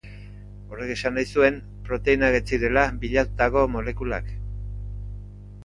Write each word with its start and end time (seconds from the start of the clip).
Horrek 0.75 0.93
esan 0.93 1.13
nahi 1.17 1.25
zuen 1.39 1.59
proteinak 1.89 2.37
ez 2.37 2.41
zirela 2.51 2.85
bilatutako 3.05 3.67
molekulak. 3.77 4.33